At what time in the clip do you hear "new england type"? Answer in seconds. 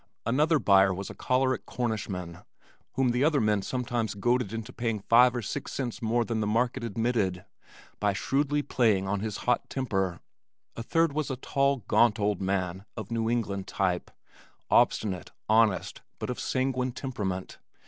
13.11-14.09